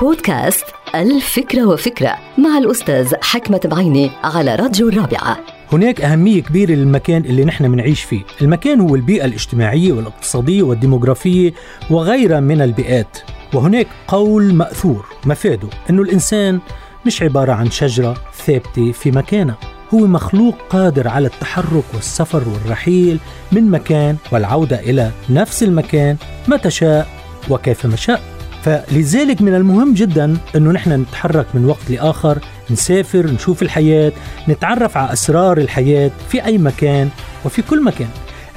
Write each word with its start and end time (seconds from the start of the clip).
بودكاست 0.00 0.64
الفكرة 0.94 1.66
وفكرة 1.66 2.16
مع 2.38 2.58
الأستاذ 2.58 3.14
حكمة 3.22 3.60
بعيني 3.64 4.10
على 4.24 4.54
راديو 4.54 4.88
الرابعة. 4.88 5.38
هناك 5.72 6.00
أهمية 6.00 6.42
كبيرة 6.42 6.72
للمكان 6.72 7.24
اللي 7.24 7.44
نحن 7.44 7.72
بنعيش 7.72 8.02
فيه. 8.02 8.22
المكان 8.42 8.80
هو 8.80 8.94
البيئة 8.94 9.24
الاجتماعية 9.24 9.92
والاقتصادية 9.92 10.62
والديموغرافية 10.62 11.52
وغيرها 11.90 12.40
من 12.40 12.60
البيئات. 12.62 13.18
وهناك 13.54 13.86
قول 14.08 14.54
مأثور 14.54 15.06
مفاده 15.26 15.68
أنه 15.90 16.02
الإنسان 16.02 16.60
مش 17.06 17.22
عبارة 17.22 17.52
عن 17.52 17.70
شجرة 17.70 18.14
ثابتة 18.46 18.92
في 18.92 19.10
مكانها. 19.10 19.58
هو 19.94 19.98
مخلوق 19.98 20.54
قادر 20.70 21.08
على 21.08 21.26
التحرك 21.26 21.84
والسفر 21.94 22.42
والرحيل 22.48 23.18
من 23.52 23.70
مكان 23.70 24.16
والعودة 24.32 24.80
إلى 24.80 25.10
نفس 25.30 25.62
المكان 25.62 26.16
متى 26.48 26.70
شاء 26.70 27.08
وكيفما 27.50 27.96
شاء. 27.96 28.33
فلذلك 28.64 29.42
من 29.42 29.54
المهم 29.54 29.94
جدا 29.94 30.36
إنه 30.56 30.72
نحن 30.72 30.92
نتحرك 30.92 31.46
من 31.54 31.64
وقت 31.64 31.90
لآخر 31.90 32.38
نسافر 32.70 33.26
نشوف 33.26 33.62
الحياة 33.62 34.12
نتعرف 34.48 34.96
على 34.96 35.12
أسرار 35.12 35.58
الحياة 35.58 36.10
في 36.28 36.44
أي 36.44 36.58
مكان 36.58 37.08
وفي 37.44 37.62
كل 37.62 37.84
مكان. 37.84 38.08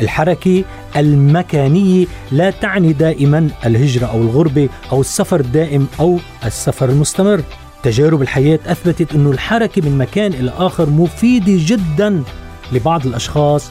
الحركة 0.01 0.63
المكانية 0.95 2.05
لا 2.31 2.49
تعني 2.49 2.93
دائما 2.93 3.49
الهجرة 3.65 4.05
أو 4.05 4.21
الغربة 4.21 4.69
أو 4.91 5.01
السفر 5.01 5.39
الدائم 5.39 5.87
أو 5.99 6.19
السفر 6.45 6.89
المستمر. 6.89 7.41
تجارب 7.83 8.21
الحياة 8.21 8.59
أثبتت 8.65 9.15
إنه 9.15 9.31
الحركة 9.31 9.81
من 9.81 9.97
مكان 9.97 10.33
إلى 10.33 10.53
آخر 10.57 10.89
مفيدة 10.89 11.53
جدا 11.65 12.23
لبعض 12.71 13.05
الأشخاص 13.05 13.69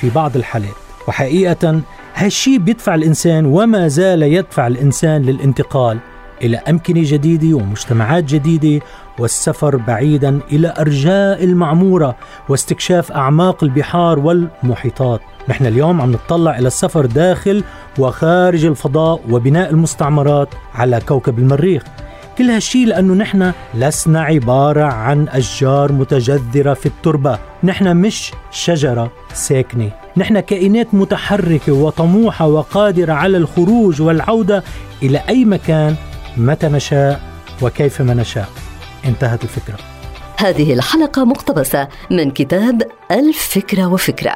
في 0.00 0.10
بعض 0.10 0.36
الحالات. 0.36 0.74
وحقيقه 1.08 1.80
هالشي 2.20 2.58
بيدفع 2.58 2.94
الإنسان 2.94 3.46
وما 3.46 3.88
زال 3.88 4.22
يدفع 4.22 4.66
الإنسان 4.66 5.22
للانتقال 5.22 5.98
إلى 6.42 6.56
أمكنة 6.56 7.00
جديدة 7.04 7.56
ومجتمعات 7.56 8.24
جديدة 8.24 8.84
والسفر 9.18 9.76
بعيدا 9.76 10.40
إلى 10.52 10.74
أرجاء 10.78 11.44
المعمورة 11.44 12.16
واستكشاف 12.48 13.12
أعماق 13.12 13.64
البحار 13.64 14.18
والمحيطات. 14.18 15.20
نحن 15.48 15.66
اليوم 15.66 16.00
عم 16.00 16.12
نطلع 16.12 16.58
إلى 16.58 16.66
السفر 16.66 17.06
داخل 17.06 17.64
وخارج 17.98 18.64
الفضاء 18.64 19.20
وبناء 19.30 19.70
المستعمرات 19.70 20.48
على 20.74 21.00
كوكب 21.08 21.38
المريخ. 21.38 21.82
كل 22.38 22.50
هالشي 22.50 22.84
لأنه 22.84 23.14
نحن 23.14 23.52
لسنا 23.74 24.22
عبارة 24.22 24.84
عن 24.84 25.28
أشجار 25.28 25.92
متجذرة 25.92 26.74
في 26.74 26.86
التربة. 26.86 27.38
نحن 27.64 27.96
مش 27.96 28.32
شجرة 28.50 29.12
ساكنة. 29.32 29.90
نحن 30.16 30.40
كائنات 30.40 30.94
متحركة 30.94 31.72
وطموحة 31.72 32.46
وقادرة 32.46 33.12
على 33.12 33.36
الخروج 33.36 34.02
والعودة 34.02 34.64
إلى 35.02 35.22
أي 35.28 35.44
مكان 35.44 35.94
متى 36.36 36.66
نشاء 36.66 37.20
وكيفما 37.62 38.14
نشاء. 38.14 38.48
انتهت 39.04 39.42
الفكرة. 39.42 39.76
هذه 40.36 40.72
الحلقة 40.72 41.24
مقتبسة 41.24 41.88
من 42.10 42.30
كتاب 42.30 42.82
الفكرة 43.10 43.86
وفكرة. 43.86 44.34